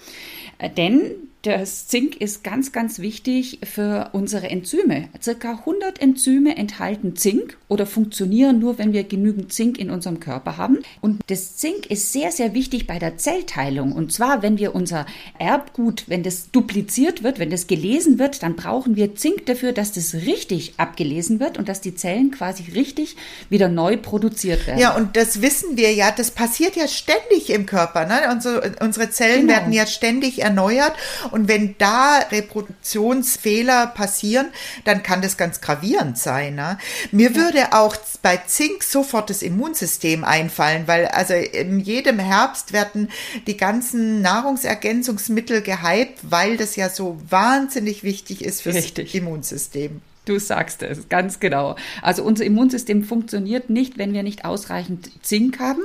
Äh, 0.59 0.69
denn 0.69 1.11
das 1.43 1.87
Zink 1.87 2.19
ist 2.19 2.43
ganz, 2.43 2.73
ganz 2.73 2.99
wichtig 2.99 3.59
für 3.63 4.09
unsere 4.11 4.49
Enzyme. 4.49 5.07
Circa 5.21 5.51
100 5.51 6.01
Enzyme 6.01 6.57
enthalten 6.57 7.15
Zink 7.15 7.57
oder 7.69 7.85
funktionieren 7.85 8.59
nur, 8.59 8.77
wenn 8.77 8.91
wir 8.91 9.05
genügend 9.05 9.53
Zink 9.53 9.77
in 9.77 9.89
unserem 9.89 10.19
Körper 10.19 10.57
haben. 10.57 10.79
Und 10.99 11.21
das 11.27 11.55
Zink 11.55 11.85
ist 11.85 12.11
sehr, 12.11 12.33
sehr 12.33 12.53
wichtig 12.53 12.87
bei 12.87 12.99
der 12.99 13.17
Zellteilung. 13.17 13.93
Und 13.93 14.11
zwar, 14.11 14.41
wenn 14.41 14.57
wir 14.57 14.75
unser 14.75 15.05
Erbgut, 15.37 16.03
wenn 16.07 16.23
das 16.23 16.51
dupliziert 16.51 17.23
wird, 17.23 17.39
wenn 17.39 17.51
das 17.51 17.67
gelesen 17.67 18.19
wird, 18.19 18.43
dann 18.43 18.57
brauchen 18.57 18.97
wir 18.97 19.15
Zink 19.15 19.45
dafür, 19.45 19.71
dass 19.71 19.93
das 19.93 20.13
richtig 20.13 20.73
abgelesen 20.75 21.39
wird 21.39 21.57
und 21.57 21.69
dass 21.69 21.79
die 21.79 21.95
Zellen 21.95 22.31
quasi 22.31 22.71
richtig 22.73 23.15
wieder 23.49 23.69
neu 23.69 23.95
produziert 23.95 24.67
werden. 24.67 24.79
Ja, 24.79 24.93
und 24.93 25.15
das 25.15 25.41
wissen 25.41 25.77
wir 25.77 25.93
ja, 25.93 26.11
das 26.11 26.31
passiert 26.31 26.75
ja 26.75 26.87
ständig 26.89 27.49
im 27.49 27.65
Körper. 27.65 28.05
Ne? 28.05 28.29
Unsere, 28.29 28.73
unsere 28.81 29.09
Zellen 29.09 29.47
genau. 29.47 29.53
werden 29.53 29.71
ja 29.71 29.87
ständig 29.87 30.41
erneuert. 30.41 30.93
Und 31.31 31.47
wenn 31.47 31.75
da 31.77 32.19
Reproduktionsfehler 32.31 33.87
passieren, 33.87 34.47
dann 34.85 35.03
kann 35.03 35.21
das 35.21 35.37
ganz 35.37 35.61
gravierend 35.61 36.17
sein. 36.17 36.55
Ne? 36.55 36.77
Mir 37.11 37.31
ja. 37.31 37.35
würde 37.35 37.73
auch 37.73 37.95
bei 38.21 38.37
Zink 38.37 38.83
sofort 38.83 39.29
das 39.29 39.41
Immunsystem 39.41 40.23
einfallen, 40.23 40.87
weil 40.87 41.05
also 41.07 41.33
in 41.33 41.79
jedem 41.79 42.19
Herbst 42.19 42.73
werden 42.73 43.09
die 43.47 43.57
ganzen 43.57 44.21
Nahrungsergänzungsmittel 44.21 45.61
gehypt, 45.61 46.19
weil 46.23 46.57
das 46.57 46.75
ja 46.75 46.89
so 46.89 47.19
wahnsinnig 47.29 48.03
wichtig 48.03 48.43
ist 48.43 48.61
fürs 48.61 48.75
Richtig. 48.75 49.15
Immunsystem. 49.15 50.01
Du 50.29 50.39
sagst 50.39 50.83
es, 50.83 51.09
ganz 51.09 51.39
genau. 51.39 51.75
Also 52.03 52.23
unser 52.23 52.45
Immunsystem 52.45 53.03
funktioniert 53.03 53.71
nicht, 53.71 53.97
wenn 53.97 54.13
wir 54.13 54.21
nicht 54.21 54.45
ausreichend 54.45 55.09
Zink 55.23 55.59
haben. 55.59 55.81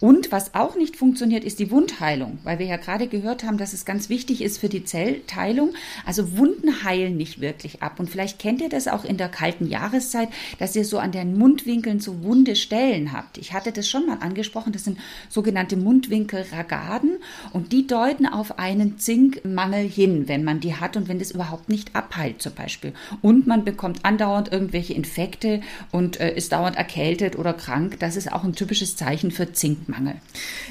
Und 0.00 0.32
was 0.32 0.54
auch 0.54 0.76
nicht 0.76 0.96
funktioniert, 0.96 1.44
ist 1.44 1.58
die 1.58 1.70
Wundheilung, 1.70 2.38
weil 2.42 2.58
wir 2.58 2.64
ja 2.64 2.78
gerade 2.78 3.06
gehört 3.06 3.44
haben, 3.44 3.58
dass 3.58 3.74
es 3.74 3.84
ganz 3.84 4.08
wichtig 4.08 4.40
ist 4.40 4.56
für 4.56 4.70
die 4.70 4.86
Zellteilung. 4.86 5.74
Also 6.06 6.38
Wunden 6.38 6.84
heilen 6.84 7.18
nicht 7.18 7.42
wirklich 7.42 7.82
ab. 7.82 8.00
Und 8.00 8.08
vielleicht 8.08 8.38
kennt 8.38 8.62
ihr 8.62 8.70
das 8.70 8.88
auch 8.88 9.04
in 9.04 9.18
der 9.18 9.28
kalten 9.28 9.68
Jahreszeit, 9.68 10.30
dass 10.58 10.74
ihr 10.74 10.86
so 10.86 10.98
an 10.98 11.12
den 11.12 11.36
Mundwinkeln 11.36 12.00
so 12.00 12.22
wunde 12.22 12.56
Stellen 12.56 13.12
habt. 13.12 13.36
Ich 13.36 13.52
hatte 13.52 13.72
das 13.72 13.90
schon 13.90 14.06
mal 14.06 14.20
angesprochen, 14.20 14.72
das 14.72 14.84
sind 14.84 14.98
sogenannte 15.28 15.76
Mundwinkelragaden 15.76 17.18
und 17.52 17.72
die 17.72 17.86
deuten 17.86 18.24
auf 18.24 18.58
einen 18.58 18.98
Zinkmangel 18.98 19.86
hin, 19.86 20.28
wenn 20.28 20.44
man 20.44 20.60
die 20.60 20.76
hat 20.76 20.96
und 20.96 21.08
wenn 21.08 21.18
das 21.18 21.32
überhaupt 21.32 21.68
nicht 21.68 21.94
abheilt 21.94 22.40
zum 22.40 22.54
Beispiel. 22.54 22.94
Und 23.20 23.46
man 23.46 23.66
bekommt 23.66 23.81
bekommt 23.82 24.04
andauernd 24.04 24.52
irgendwelche 24.52 24.94
Infekte 24.94 25.60
und 25.90 26.20
äh, 26.20 26.32
ist 26.36 26.52
dauernd 26.52 26.76
erkältet 26.76 27.36
oder 27.36 27.52
krank. 27.52 27.98
Das 27.98 28.14
ist 28.14 28.32
auch 28.32 28.44
ein 28.44 28.54
typisches 28.54 28.94
Zeichen 28.94 29.32
für 29.32 29.52
Zinkmangel. 29.52 30.14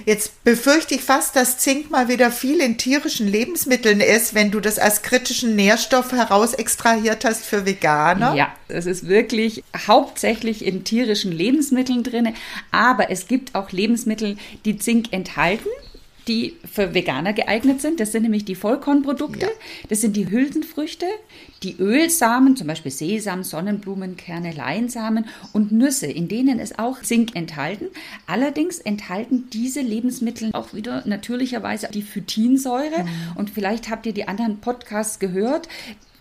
Jetzt 0.05 0.41
befürchte 0.45 0.95
ich 0.95 1.01
fast, 1.01 1.35
dass 1.35 1.57
Zink 1.57 1.91
mal 1.91 2.07
wieder 2.07 2.31
viel 2.31 2.61
in 2.61 2.77
tierischen 2.77 3.27
Lebensmitteln 3.27 3.99
ist, 3.99 4.33
wenn 4.33 4.49
du 4.49 4.61
das 4.61 4.79
als 4.79 5.01
kritischen 5.01 5.57
Nährstoff 5.57 6.13
heraus 6.13 6.53
extrahiert 6.53 7.25
hast 7.25 7.43
für 7.43 7.65
Veganer. 7.65 8.33
Ja, 8.33 8.53
es 8.69 8.85
ist 8.85 9.09
wirklich 9.09 9.65
hauptsächlich 9.75 10.63
in 10.63 10.85
tierischen 10.85 11.33
Lebensmitteln 11.33 12.03
drin, 12.03 12.33
aber 12.71 13.11
es 13.11 13.27
gibt 13.27 13.55
auch 13.55 13.73
Lebensmittel, 13.73 14.37
die 14.63 14.77
Zink 14.77 15.11
enthalten 15.11 15.67
die 16.27 16.57
für 16.71 16.93
Veganer 16.93 17.33
geeignet 17.33 17.81
sind. 17.81 17.99
Das 17.99 18.11
sind 18.11 18.23
nämlich 18.23 18.45
die 18.45 18.55
Vollkornprodukte, 18.55 19.45
ja. 19.45 19.51
das 19.89 20.01
sind 20.01 20.15
die 20.15 20.29
Hülsenfrüchte, 20.29 21.05
die 21.63 21.77
Ölsamen, 21.77 22.55
zum 22.55 22.67
Beispiel 22.67 22.91
Sesam, 22.91 23.43
Sonnenblumenkerne, 23.43 24.51
Leinsamen 24.51 25.25
und 25.53 25.71
Nüsse, 25.71 26.07
in 26.07 26.27
denen 26.27 26.59
ist 26.59 26.79
auch 26.79 27.01
Zink 27.01 27.35
enthalten. 27.35 27.87
Allerdings 28.27 28.79
enthalten 28.79 29.49
diese 29.51 29.81
Lebensmittel 29.81 30.51
auch 30.53 30.73
wieder 30.73 31.03
natürlicherweise 31.05 31.89
die 31.93 32.01
Phytinsäure. 32.01 33.03
Mhm. 33.03 33.09
Und 33.35 33.49
vielleicht 33.49 33.89
habt 33.89 34.05
ihr 34.05 34.13
die 34.13 34.27
anderen 34.27 34.59
Podcasts 34.59 35.19
gehört. 35.19 35.67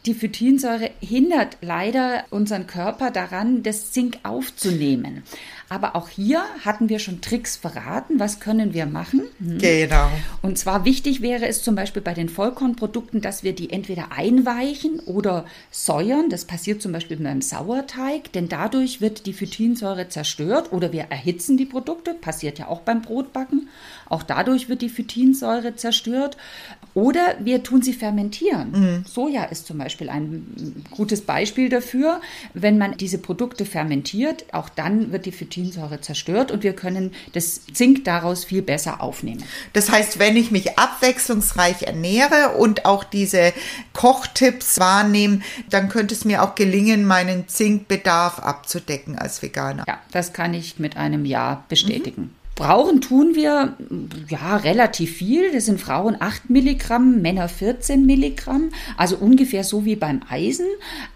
Die 0.07 0.15
Phytinsäure 0.15 0.91
hindert 1.01 1.59
leider 1.61 2.25
unseren 2.31 2.67
Körper 2.67 3.11
daran, 3.11 3.63
das 3.63 3.93
Zink 3.93 4.19
aufzunehmen. 4.23 5.23
Aber 5.69 5.95
auch 5.95 6.09
hier 6.09 6.43
hatten 6.65 6.89
wir 6.89 6.99
schon 6.99 7.21
Tricks 7.21 7.57
verraten. 7.57 8.19
Was 8.19 8.41
können 8.41 8.75
wir 8.75 8.87
machen? 8.87 9.23
Hm. 9.39 9.59
Genau. 9.59 10.11
Und 10.43 10.59
zwar 10.59 10.85
wichtig 10.85 11.21
wäre 11.21 11.47
es 11.47 11.63
zum 11.63 11.77
Beispiel 11.77 12.03
bei 12.03 12.15
den 12.15 12.29
Vollkornprodukten, 12.29 13.21
dass 13.21 13.45
wir 13.45 13.55
die 13.55 13.71
entweder 13.71 14.11
einweichen 14.11 15.01
oder 15.01 15.45
säuern. 15.71 16.31
Das 16.31 16.47
passiert 16.47 16.81
zum 16.81 16.93
Beispiel 16.93 17.19
beim 17.19 17.43
Sauerteig, 17.43 18.33
denn 18.33 18.49
dadurch 18.49 19.01
wird 19.01 19.27
die 19.27 19.33
Phytinsäure 19.35 20.09
zerstört 20.09 20.73
oder 20.73 20.93
wir 20.93 21.03
erhitzen 21.11 21.57
die 21.57 21.67
Produkte. 21.67 22.15
Passiert 22.15 22.59
ja 22.59 22.67
auch 22.67 22.81
beim 22.81 23.03
Brotbacken. 23.03 23.69
Auch 24.09 24.25
dadurch 24.25 24.69
wird 24.69 24.83
die 24.83 24.89
Phytinsäure 24.89 25.77
zerstört. 25.77 26.37
Oder 26.95 27.37
wir 27.41 27.63
tun 27.63 27.83
sie 27.83 27.93
fermentieren. 27.93 28.71
Mhm. 28.73 29.05
Soja 29.07 29.45
ist 29.45 29.67
zum 29.67 29.79
Beispiel 29.79 30.09
ein 30.09 30.85
gutes 30.91 31.23
Beispiel 31.23 31.69
dafür. 31.69 32.21
Wenn 32.55 32.79
man 32.79 32.97
diese 32.97 33.19
Produkte 33.19 33.65
fermentiert, 33.65 34.45
auch 34.53 34.69
dann 34.69 35.13
wird 35.13 35.27
die 35.27 35.33
Phytinsäure 35.33 36.01
zerstört 36.01 36.51
und 36.51 36.63
wir 36.63 36.75
können 36.75 37.13
das 37.33 37.67
Zink 37.73 38.05
daraus 38.05 38.45
viel 38.45 38.63
besser 38.63 39.01
aufnehmen. 39.03 39.45
Das 39.73 39.91
heißt, 39.91 40.19
wenn 40.19 40.37
ich 40.37 40.51
mich 40.51 40.79
abwechslungsreich 40.79 41.83
ernähre 41.83 42.57
und 42.59 42.85
auch 42.85 43.05
diese 43.05 43.53
Kochtipps 43.93 44.79
wahrnehme, 44.79 45.41
dann 45.69 45.89
könnte 45.89 46.15
es 46.15 46.25
mir 46.25 46.43
auch 46.43 46.55
gelingen, 46.55 47.05
meinen 47.05 47.49
Zinkbedarf 47.49 48.41
abzudecken 48.41 49.19
als 49.19 49.43
Veganer. 49.43 49.85
Ja, 49.87 50.01
das 50.11 50.33
kann 50.33 50.55
ich 50.55 50.79
mit 50.79 50.97
einem 50.97 51.25
Ja 51.25 51.65
bestätigen. 51.69 52.23
Mhm. 52.23 52.40
Brauchen 52.61 53.01
tun 53.01 53.35
wir 53.35 53.75
ja 54.29 54.57
relativ 54.59 55.17
viel. 55.17 55.51
Das 55.51 55.65
sind 55.65 55.81
Frauen 55.81 56.19
8 56.21 56.51
Milligramm, 56.51 57.23
Männer 57.23 57.49
14 57.49 58.05
Milligramm, 58.05 58.69
also 58.99 59.17
ungefähr 59.17 59.65
so 59.65 59.87
wie 59.87 59.97
beim 59.97 60.21
Eisen. 60.29 60.67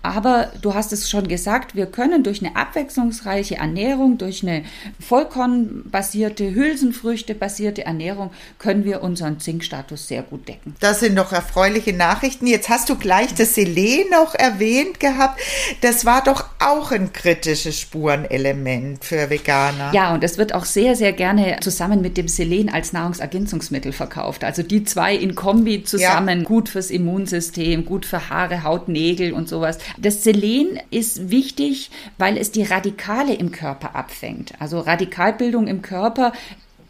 Aber 0.02 0.50
du 0.62 0.72
hast 0.72 0.94
es 0.94 1.10
schon 1.10 1.28
gesagt, 1.28 1.74
wir 1.74 1.84
können 1.84 2.22
durch 2.22 2.42
eine 2.42 2.56
abwechslungsreiche 2.56 3.56
Ernährung, 3.56 4.16
durch 4.16 4.42
eine 4.42 4.64
vollkornbasierte, 4.98 6.54
Hülsenfrüchte-basierte 6.54 7.84
Ernährung, 7.84 8.30
können 8.58 8.86
wir 8.86 9.02
unseren 9.02 9.38
Zinkstatus 9.38 10.08
sehr 10.08 10.22
gut 10.22 10.48
decken. 10.48 10.74
Das 10.80 11.00
sind 11.00 11.14
doch 11.14 11.32
erfreuliche 11.32 11.92
Nachrichten. 11.92 12.46
Jetzt 12.46 12.70
hast 12.70 12.88
du 12.88 12.96
gleich 12.96 13.34
das 13.34 13.54
Selen 13.54 14.08
noch 14.10 14.34
erwähnt 14.34 14.98
gehabt. 14.98 15.38
Das 15.82 16.06
war 16.06 16.24
doch 16.24 16.46
auch 16.58 16.90
ein 16.90 17.12
kritisches 17.12 17.78
Spurenelement 17.78 19.04
für 19.04 19.28
Veganer. 19.28 19.92
Ja, 19.92 20.14
und 20.14 20.24
das 20.24 20.38
wird 20.38 20.54
auch 20.54 20.64
sehr, 20.64 20.96
sehr 20.96 21.12
gerne 21.12 21.33
gerne 21.34 21.60
zusammen 21.60 22.00
mit 22.00 22.16
dem 22.16 22.28
Selen 22.28 22.68
als 22.68 22.92
Nahrungsergänzungsmittel 22.92 23.92
verkauft. 23.92 24.44
Also 24.44 24.62
die 24.62 24.84
zwei 24.84 25.14
in 25.14 25.34
Kombi 25.34 25.84
zusammen, 25.84 26.40
ja. 26.40 26.44
gut 26.44 26.68
fürs 26.68 26.90
Immunsystem, 26.90 27.84
gut 27.84 28.06
für 28.06 28.30
Haare, 28.30 28.62
Haut, 28.62 28.88
Nägel 28.88 29.32
und 29.32 29.48
sowas. 29.48 29.78
Das 29.98 30.22
Selen 30.22 30.78
ist 30.90 31.30
wichtig, 31.30 31.90
weil 32.18 32.36
es 32.36 32.52
die 32.52 32.62
Radikale 32.62 33.34
im 33.34 33.52
Körper 33.52 33.94
abfängt. 33.94 34.54
Also 34.58 34.80
Radikalbildung 34.80 35.66
im 35.66 35.82
Körper 35.82 36.32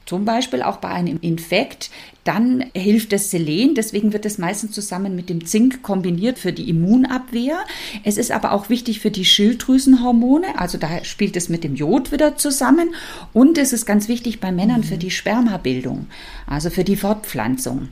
zum 0.06 0.24
Beispiel 0.24 0.62
auch 0.62 0.76
bei 0.76 0.88
einem 0.88 1.18
Infekt, 1.20 1.90
Dann 2.24 2.64
hilft 2.74 3.12
das 3.12 3.30
Selen, 3.30 3.74
deswegen 3.74 4.12
wird 4.12 4.24
es 4.24 4.38
meistens 4.38 4.72
zusammen 4.72 5.14
mit 5.14 5.28
dem 5.28 5.46
Zink 5.46 5.82
kombiniert 5.82 6.38
für 6.38 6.52
die 6.52 6.68
Immunabwehr. 6.70 7.58
Es 8.02 8.16
ist 8.16 8.32
aber 8.32 8.52
auch 8.52 8.70
wichtig 8.70 9.00
für 9.00 9.10
die 9.10 9.24
Schilddrüsenhormone, 9.24 10.58
also 10.58 10.78
da 10.78 11.04
spielt 11.04 11.36
es 11.36 11.48
mit 11.48 11.64
dem 11.64 11.74
Jod 11.74 12.12
wieder 12.12 12.36
zusammen. 12.36 12.94
Und 13.32 13.58
es 13.58 13.72
ist 13.72 13.84
ganz 13.84 14.08
wichtig 14.08 14.40
bei 14.40 14.52
Männern 14.52 14.84
für 14.84 14.96
die 14.96 15.10
Spermabildung, 15.10 16.06
also 16.46 16.70
für 16.70 16.84
die 16.84 16.96
Fortpflanzung. 16.96 17.88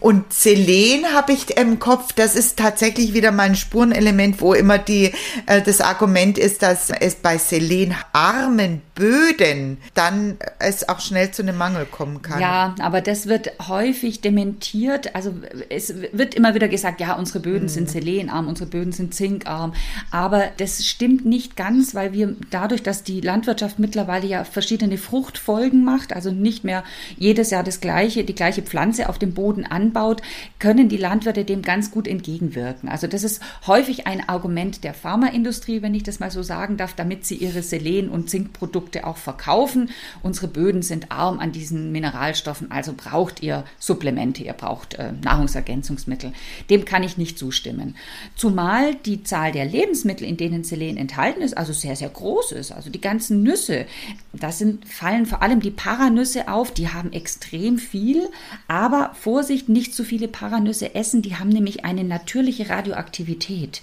Und 0.00 0.32
Selen 0.32 1.06
habe 1.12 1.32
ich 1.32 1.56
im 1.56 1.78
Kopf, 1.78 2.12
das 2.12 2.34
ist 2.34 2.58
tatsächlich 2.58 3.12
wieder 3.12 3.32
mal 3.32 3.44
ein 3.44 3.56
Spurenelement, 3.56 4.40
wo 4.40 4.54
immer 4.54 4.78
die, 4.78 5.12
äh, 5.46 5.60
das 5.62 5.80
Argument 5.80 6.38
ist, 6.38 6.62
dass 6.62 6.90
es 6.90 7.16
bei 7.16 7.38
selenarmen 7.38 8.80
Böden 8.94 9.78
dann 9.94 10.38
es 10.58 10.88
auch 10.88 11.00
schnell 11.00 11.30
zu 11.32 11.42
einem 11.42 11.56
Mangel 11.56 11.84
kommen 11.84 12.22
kann. 12.22 12.40
Ja, 12.40 12.74
aber 12.80 13.00
das 13.00 13.26
wird 13.26 13.52
häufig 13.74 14.20
dementiert. 14.20 15.16
Also 15.16 15.34
es 15.68 15.94
wird 16.12 16.34
immer 16.34 16.54
wieder 16.54 16.68
gesagt, 16.68 17.00
ja, 17.00 17.14
unsere 17.14 17.40
Böden 17.40 17.64
mhm. 17.64 17.68
sind 17.68 17.90
selenarm, 17.90 18.46
unsere 18.46 18.70
Böden 18.70 18.92
sind 18.92 19.14
zinkarm. 19.14 19.74
Aber 20.12 20.44
das 20.58 20.86
stimmt 20.86 21.24
nicht 21.24 21.56
ganz, 21.56 21.94
weil 21.94 22.12
wir 22.12 22.36
dadurch, 22.50 22.82
dass 22.82 23.02
die 23.02 23.20
Landwirtschaft 23.20 23.80
mittlerweile 23.80 24.28
ja 24.28 24.44
verschiedene 24.44 24.96
Fruchtfolgen 24.96 25.84
macht, 25.84 26.12
also 26.14 26.30
nicht 26.30 26.62
mehr 26.62 26.84
jedes 27.16 27.50
Jahr 27.50 27.64
das 27.64 27.80
gleiche, 27.80 28.22
die 28.22 28.34
gleiche 28.34 28.62
Pflanze 28.62 29.08
auf 29.08 29.18
dem 29.18 29.34
Boden 29.34 29.64
anbaut, 29.66 30.22
können 30.60 30.88
die 30.88 30.96
Landwirte 30.96 31.44
dem 31.44 31.62
ganz 31.62 31.90
gut 31.90 32.06
entgegenwirken. 32.06 32.88
Also 32.88 33.08
das 33.08 33.24
ist 33.24 33.42
häufig 33.66 34.06
ein 34.06 34.28
Argument 34.28 34.84
der 34.84 34.94
Pharmaindustrie, 34.94 35.82
wenn 35.82 35.94
ich 35.94 36.04
das 36.04 36.20
mal 36.20 36.30
so 36.30 36.44
sagen 36.44 36.76
darf, 36.76 36.94
damit 36.94 37.26
sie 37.26 37.34
ihre 37.34 37.62
Selen- 37.62 38.08
und 38.08 38.30
Zinkprodukte 38.30 39.04
auch 39.04 39.16
verkaufen. 39.16 39.90
Unsere 40.22 40.46
Böden 40.46 40.82
sind 40.82 41.10
arm 41.10 41.40
an 41.40 41.50
diesen 41.50 41.90
Mineralstoffen, 41.90 42.70
also 42.70 42.94
braucht 42.96 43.42
ihr 43.42 43.63
Supplemente, 43.78 44.42
ihr 44.42 44.52
braucht 44.52 44.94
äh, 44.94 45.12
Nahrungsergänzungsmittel. 45.22 46.32
Dem 46.70 46.84
kann 46.84 47.02
ich 47.02 47.16
nicht 47.16 47.38
zustimmen. 47.38 47.96
Zumal 48.36 48.94
die 48.94 49.22
Zahl 49.22 49.52
der 49.52 49.64
Lebensmittel, 49.64 50.26
in 50.26 50.36
denen 50.36 50.64
Selen 50.64 50.96
enthalten 50.96 51.42
ist, 51.42 51.56
also 51.56 51.72
sehr, 51.72 51.96
sehr 51.96 52.08
groß 52.08 52.52
ist. 52.52 52.72
Also 52.72 52.90
die 52.90 53.00
ganzen 53.00 53.42
Nüsse, 53.42 53.86
da 54.32 54.52
sind, 54.52 54.86
fallen 54.88 55.26
vor 55.26 55.42
allem 55.42 55.60
die 55.60 55.70
Paranüsse 55.70 56.48
auf, 56.48 56.72
die 56.72 56.88
haben 56.88 57.12
extrem 57.12 57.78
viel, 57.78 58.28
aber 58.68 59.12
Vorsicht, 59.14 59.68
nicht 59.68 59.94
zu 59.94 60.04
viele 60.04 60.28
Paranüsse 60.28 60.94
essen, 60.94 61.22
die 61.22 61.36
haben 61.36 61.48
nämlich 61.48 61.84
eine 61.84 62.04
natürliche 62.04 62.68
Radioaktivität. 62.68 63.82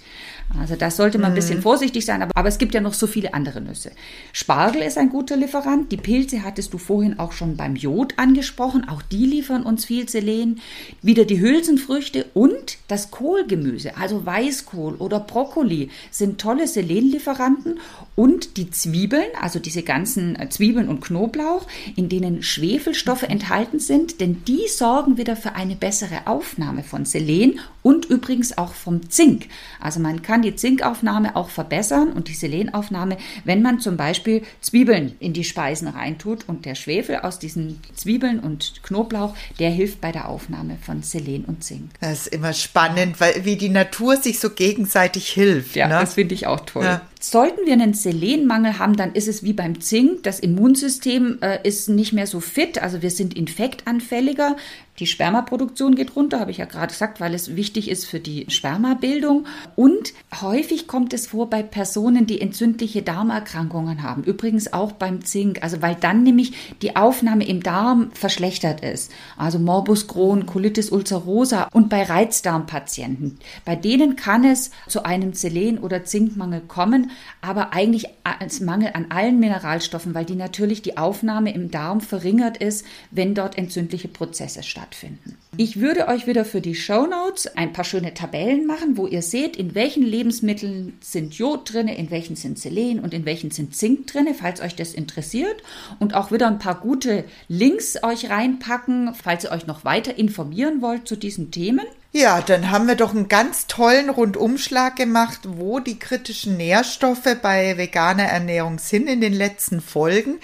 Also 0.58 0.76
da 0.76 0.90
sollte 0.90 1.18
man 1.18 1.32
ein 1.32 1.34
bisschen 1.34 1.58
mhm. 1.58 1.62
vorsichtig 1.62 2.04
sein, 2.04 2.22
aber, 2.22 2.32
aber 2.34 2.48
es 2.48 2.58
gibt 2.58 2.74
ja 2.74 2.80
noch 2.80 2.92
so 2.92 3.06
viele 3.06 3.32
andere 3.32 3.60
Nüsse. 3.60 3.92
Spargel 4.32 4.82
ist 4.82 4.98
ein 4.98 5.08
guter 5.08 5.36
Lieferant. 5.36 5.90
Die 5.90 5.96
Pilze 5.96 6.44
hattest 6.44 6.74
du 6.74 6.78
vorhin 6.78 7.18
auch 7.18 7.32
schon 7.32 7.56
beim 7.56 7.74
Jod 7.76 8.18
angesprochen. 8.18 8.86
Auch 8.88 9.02
die 9.02 9.24
liefern 9.24 9.62
uns 9.62 9.71
viel 9.78 10.08
Selen. 10.08 10.60
Wieder 11.02 11.24
die 11.24 11.40
Hülsenfrüchte 11.40 12.26
und 12.34 12.78
das 12.88 13.10
Kohlgemüse, 13.10 13.96
also 13.96 14.24
Weißkohl 14.24 14.94
oder 14.94 15.20
Brokkoli, 15.20 15.90
sind 16.10 16.40
tolle 16.40 16.66
Selenlieferanten. 16.66 17.80
Und 18.14 18.56
die 18.56 18.70
Zwiebeln, 18.70 19.28
also 19.40 19.58
diese 19.58 19.82
ganzen 19.82 20.38
äh, 20.38 20.48
Zwiebeln 20.48 20.88
und 20.88 21.00
Knoblauch, 21.00 21.66
in 21.96 22.08
denen 22.08 22.42
Schwefelstoffe 22.42 23.22
enthalten 23.22 23.80
sind, 23.80 24.20
denn 24.20 24.44
die 24.46 24.68
sorgen 24.68 25.16
wieder 25.16 25.34
für 25.34 25.54
eine 25.54 25.76
bessere 25.76 26.26
Aufnahme 26.26 26.82
von 26.82 27.04
Selen 27.04 27.58
und 27.82 28.04
übrigens 28.06 28.56
auch 28.58 28.72
vom 28.72 29.10
Zink. 29.10 29.46
Also 29.80 30.00
man 30.00 30.22
kann 30.22 30.42
die 30.42 30.54
Zinkaufnahme 30.54 31.36
auch 31.36 31.48
verbessern 31.48 32.12
und 32.12 32.28
die 32.28 32.34
Selenaufnahme, 32.34 33.16
wenn 33.44 33.62
man 33.62 33.80
zum 33.80 33.96
Beispiel 33.96 34.42
Zwiebeln 34.60 35.14
in 35.18 35.32
die 35.32 35.44
Speisen 35.44 35.88
reintut 35.88 36.48
und 36.48 36.64
der 36.64 36.74
Schwefel 36.74 37.16
aus 37.16 37.38
diesen 37.38 37.80
Zwiebeln 37.94 38.40
und 38.40 38.82
Knoblauch, 38.82 39.34
der 39.62 39.70
hilft 39.70 40.00
bei 40.00 40.10
der 40.10 40.28
Aufnahme 40.28 40.76
von 40.84 41.04
Selen 41.04 41.44
und 41.44 41.62
Zink. 41.62 41.92
Das 42.00 42.22
ist 42.22 42.26
immer 42.26 42.52
spannend, 42.52 43.20
weil 43.20 43.44
wie 43.44 43.54
die 43.54 43.68
Natur 43.68 44.16
sich 44.16 44.40
so 44.40 44.50
gegenseitig 44.50 45.28
hilft. 45.28 45.76
Ja, 45.76 45.86
ne? 45.86 46.00
das 46.00 46.14
finde 46.14 46.34
ich 46.34 46.48
auch 46.48 46.66
toll. 46.66 46.84
Ja. 46.84 47.02
Sollten 47.24 47.66
wir 47.66 47.74
einen 47.74 47.94
Selenmangel 47.94 48.80
haben, 48.80 48.96
dann 48.96 49.12
ist 49.12 49.28
es 49.28 49.44
wie 49.44 49.52
beim 49.52 49.80
Zink. 49.80 50.24
Das 50.24 50.40
Immunsystem 50.40 51.38
äh, 51.40 51.60
ist 51.62 51.88
nicht 51.88 52.12
mehr 52.12 52.26
so 52.26 52.40
fit, 52.40 52.82
also 52.82 53.00
wir 53.00 53.12
sind 53.12 53.34
infektanfälliger. 53.34 54.56
Die 54.98 55.06
Spermaproduktion 55.06 55.94
geht 55.94 56.16
runter, 56.16 56.38
habe 56.38 56.50
ich 56.50 56.58
ja 56.58 56.66
gerade 56.66 56.92
gesagt, 56.92 57.18
weil 57.18 57.32
es 57.32 57.56
wichtig 57.56 57.88
ist 57.88 58.04
für 58.04 58.20
die 58.20 58.46
Spermabildung. 58.50 59.46
Und 59.74 60.12
häufig 60.42 60.86
kommt 60.86 61.14
es 61.14 61.28
vor 61.28 61.48
bei 61.48 61.62
Personen, 61.62 62.26
die 62.26 62.40
entzündliche 62.40 63.02
Darmerkrankungen 63.02 64.02
haben. 64.02 64.22
Übrigens 64.24 64.72
auch 64.72 64.92
beim 64.92 65.24
Zink, 65.24 65.62
also 65.62 65.80
weil 65.80 65.94
dann 65.94 66.24
nämlich 66.24 66.74
die 66.82 66.94
Aufnahme 66.94 67.46
im 67.46 67.62
Darm 67.62 68.10
verschlechtert 68.12 68.84
ist. 68.84 69.12
Also 69.38 69.58
Morbus 69.58 70.08
Crohn, 70.08 70.44
Colitis 70.44 70.90
ulcerosa 70.90 71.68
und 71.72 71.88
bei 71.88 72.02
Reizdarmpatienten. 72.02 73.38
Bei 73.64 73.76
denen 73.76 74.16
kann 74.16 74.44
es 74.44 74.72
zu 74.88 75.04
einem 75.04 75.32
Selen- 75.32 75.78
oder 75.78 76.04
Zinkmangel 76.04 76.60
kommen, 76.60 77.11
aber 77.40 77.72
eigentlich 77.72 78.06
als 78.24 78.60
Mangel 78.60 78.90
an 78.94 79.06
allen 79.10 79.40
Mineralstoffen, 79.40 80.14
weil 80.14 80.24
die 80.24 80.36
natürlich 80.36 80.82
die 80.82 80.96
Aufnahme 80.96 81.52
im 81.52 81.70
Darm 81.70 82.00
verringert 82.00 82.56
ist, 82.56 82.86
wenn 83.10 83.34
dort 83.34 83.58
entzündliche 83.58 84.08
Prozesse 84.08 84.62
stattfinden. 84.62 85.36
Ich 85.56 85.80
würde 85.80 86.08
euch 86.08 86.26
wieder 86.26 86.44
für 86.44 86.62
die 86.62 86.74
Show 86.74 87.06
Notes 87.06 87.46
ein 87.56 87.72
paar 87.72 87.84
schöne 87.84 88.14
Tabellen 88.14 88.66
machen, 88.66 88.96
wo 88.96 89.06
ihr 89.06 89.20
seht, 89.20 89.56
in 89.56 89.74
welchen 89.74 90.02
Lebensmitteln 90.02 90.94
sind 91.00 91.34
Jod 91.34 91.72
drin, 91.72 91.88
in 91.88 92.10
welchen 92.10 92.36
sind 92.36 92.58
Selen 92.58 93.00
und 93.00 93.12
in 93.12 93.26
welchen 93.26 93.50
sind 93.50 93.76
Zink 93.76 94.06
drin, 94.06 94.28
falls 94.34 94.62
euch 94.62 94.76
das 94.76 94.94
interessiert. 94.94 95.62
Und 95.98 96.14
auch 96.14 96.32
wieder 96.32 96.48
ein 96.48 96.58
paar 96.58 96.80
gute 96.80 97.24
Links 97.48 98.02
euch 98.02 98.30
reinpacken, 98.30 99.14
falls 99.14 99.44
ihr 99.44 99.52
euch 99.52 99.66
noch 99.66 99.84
weiter 99.84 100.16
informieren 100.16 100.80
wollt 100.80 101.06
zu 101.06 101.16
diesen 101.16 101.50
Themen. 101.50 101.86
Ja, 102.14 102.42
dann 102.42 102.70
haben 102.70 102.88
wir 102.88 102.94
doch 102.94 103.14
einen 103.14 103.28
ganz 103.28 103.68
tollen 103.68 104.10
Rundumschlag 104.10 104.96
gemacht, 104.96 105.40
wo 105.46 105.80
die 105.80 105.98
kritischen 105.98 106.58
Nährstoffe 106.58 107.38
bei 107.40 107.78
veganer 107.78 108.24
Ernährung 108.24 108.78
sind 108.78 109.08
in 109.08 109.22
den 109.22 109.32
letzten 109.32 109.80
Folgen. 109.80 110.38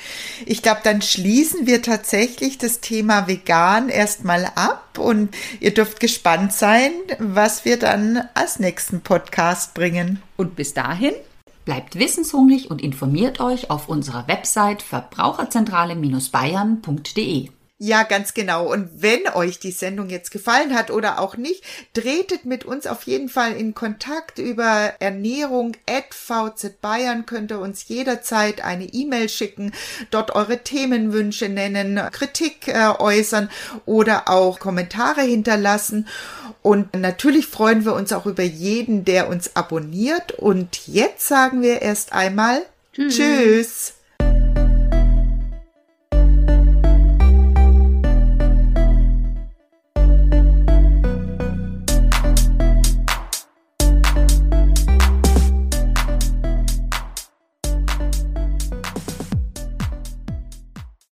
Ich 0.46 0.62
glaube, 0.62 0.81
dann 0.83 1.02
schließen 1.02 1.66
wir 1.66 1.83
tatsächlich 1.83 2.57
das 2.57 2.81
Thema 2.81 3.28
vegan 3.28 3.90
erstmal 3.90 4.46
ab 4.54 4.98
und 4.98 5.37
ihr 5.61 5.74
dürft 5.74 6.00
gespannt 6.00 6.54
sein, 6.54 6.92
was 7.18 7.66
wir 7.66 7.78
dann 7.78 8.26
als 8.33 8.59
nächsten 8.59 9.02
Podcast 9.02 9.74
bringen. 9.74 10.22
Und 10.38 10.57
bis 10.57 10.72
dahin 10.72 11.12
Bleibt 11.66 11.98
wissenshungrig 11.98 12.70
und 12.70 12.81
informiert 12.81 13.40
euch 13.40 13.68
auf 13.68 13.90
unserer 13.90 14.26
Website 14.26 14.81
verbraucherzentrale-bayern.de. 14.81 17.50
Ja, 17.80 18.02
ganz 18.02 18.34
genau. 18.34 18.66
Und 18.66 18.90
wenn 19.02 19.28
euch 19.34 19.60
die 19.60 19.70
Sendung 19.70 20.08
jetzt 20.10 20.32
gefallen 20.32 20.74
hat 20.74 20.90
oder 20.90 21.20
auch 21.20 21.36
nicht, 21.36 21.62
tretet 21.94 22.44
mit 22.44 22.64
uns 22.64 22.88
auf 22.88 23.04
jeden 23.04 23.28
Fall 23.28 23.52
in 23.52 23.72
Kontakt 23.72 24.40
über 24.40 24.94
Ernährung 24.98 25.76
at 25.88 26.12
VZ 26.12 26.80
Bayern. 26.80 27.24
Könnt 27.24 27.52
ihr 27.52 27.60
uns 27.60 27.86
jederzeit 27.86 28.64
eine 28.64 28.86
E-Mail 28.86 29.28
schicken, 29.28 29.72
dort 30.10 30.34
eure 30.34 30.64
Themenwünsche 30.64 31.48
nennen, 31.48 32.00
Kritik 32.10 32.66
äh, 32.66 32.88
äußern 32.98 33.48
oder 33.86 34.28
auch 34.28 34.58
Kommentare 34.58 35.22
hinterlassen. 35.22 36.08
Und 36.62 36.96
natürlich 36.96 37.46
freuen 37.46 37.84
wir 37.84 37.94
uns 37.94 38.12
auch 38.12 38.26
über 38.26 38.42
jeden, 38.42 39.04
der 39.04 39.28
uns 39.28 39.54
abonniert. 39.54 40.32
Und 40.32 40.88
jetzt 40.88 41.28
sagen 41.28 41.62
wir 41.62 41.80
erst 41.80 42.12
einmal 42.12 42.60
Tschüss. 42.92 43.16
Tschüss. 43.16 43.97